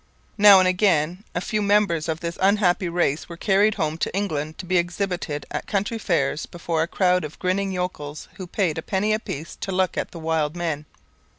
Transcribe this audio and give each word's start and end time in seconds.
Now 0.39 0.57
and 0.57 0.67
again, 0.67 1.23
a 1.35 1.41
few 1.41 1.61
members 1.61 2.09
of 2.09 2.21
this 2.21 2.39
unhappy 2.41 2.89
race 2.89 3.29
were 3.29 3.37
carried 3.37 3.75
home 3.75 3.99
to 3.99 4.15
England 4.15 4.57
to 4.57 4.65
be 4.65 4.77
exhibited 4.77 5.45
at 5.51 5.67
country 5.67 5.99
fairs 5.99 6.47
before 6.47 6.81
a 6.81 6.87
crowd 6.87 7.23
of 7.23 7.37
grinning 7.37 7.71
yokels 7.71 8.27
who 8.37 8.47
paid 8.47 8.79
a 8.79 8.81
penny 8.81 9.13
apiece 9.13 9.55
to 9.57 9.71
look 9.71 9.99
at 9.99 10.09
the 10.09 10.17
'wild 10.17 10.55
men.' 10.55 10.87